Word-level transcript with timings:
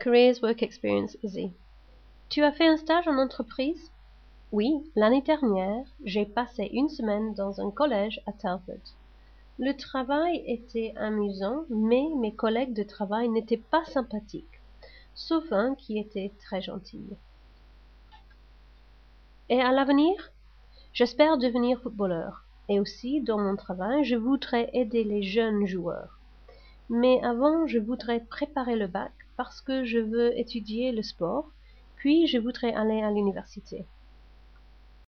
Careers 0.00 0.40
Work 0.44 0.62
Experience 0.62 1.16
Easy. 1.24 1.50
Tu 2.28 2.44
as 2.44 2.52
fait 2.52 2.68
un 2.68 2.76
stage 2.76 3.08
en 3.08 3.18
entreprise? 3.18 3.90
Oui, 4.52 4.72
l'année 4.94 5.22
dernière, 5.22 5.84
j'ai 6.04 6.24
passé 6.24 6.70
une 6.72 6.88
semaine 6.88 7.34
dans 7.34 7.60
un 7.60 7.72
collège 7.72 8.20
à 8.24 8.32
Telford. 8.32 8.94
Le 9.58 9.72
travail 9.72 10.44
était 10.46 10.94
amusant, 10.96 11.64
mais 11.68 12.04
mes 12.16 12.32
collègues 12.32 12.74
de 12.74 12.84
travail 12.84 13.28
n'étaient 13.28 13.56
pas 13.56 13.84
sympathiques, 13.86 14.60
sauf 15.16 15.50
un 15.50 15.74
qui 15.74 15.98
était 15.98 16.30
très 16.44 16.62
gentil. 16.62 17.02
Et 19.48 19.60
à 19.60 19.72
l'avenir? 19.72 20.30
J'espère 20.92 21.38
devenir 21.38 21.82
footballeur. 21.82 22.44
Et 22.68 22.78
aussi, 22.78 23.20
dans 23.20 23.38
mon 23.38 23.56
travail, 23.56 24.04
je 24.04 24.14
voudrais 24.14 24.70
aider 24.74 25.02
les 25.02 25.24
jeunes 25.24 25.66
joueurs. 25.66 26.20
Mais 26.88 27.20
avant, 27.24 27.66
je 27.66 27.80
voudrais 27.80 28.20
préparer 28.20 28.76
le 28.76 28.86
bac 28.86 29.12
parce 29.38 29.60
que 29.60 29.84
je 29.84 30.00
veux 30.00 30.36
étudier 30.36 30.90
le 30.90 31.02
sport, 31.02 31.52
puis 31.94 32.26
je 32.26 32.38
voudrais 32.38 32.74
aller 32.74 33.00
à 33.00 33.12
l'université. 33.12 33.86